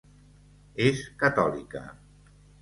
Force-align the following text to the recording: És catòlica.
És 0.85 1.03
catòlica. 1.25 1.85